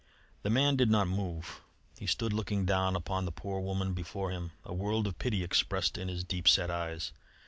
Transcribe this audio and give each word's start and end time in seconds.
The 0.41 0.49
man 0.49 0.77
did 0.77 0.89
not 0.89 1.07
move. 1.07 1.61
He 1.95 2.07
stood 2.07 2.33
looking 2.33 2.65
down 2.65 2.95
upon 2.95 3.25
the 3.25 3.31
poor 3.31 3.59
woman 3.61 3.93
before 3.93 4.31
him, 4.31 4.49
a 4.65 4.73
world 4.73 5.05
of 5.05 5.19
pity 5.19 5.43
expressed 5.43 5.95
in 5.95 6.07
his 6.07 6.23
deep 6.23 6.47
set 6.47 6.71
eyes. 6.71 7.11